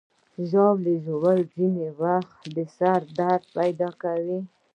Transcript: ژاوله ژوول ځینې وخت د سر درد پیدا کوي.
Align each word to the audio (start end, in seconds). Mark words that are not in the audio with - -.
ژاوله 0.49 0.93
ژوول 1.05 1.39
ځینې 1.55 1.87
وخت 2.01 2.39
د 2.55 2.57
سر 2.77 2.99
درد 3.19 3.43
پیدا 3.57 3.89
کوي. 4.03 4.39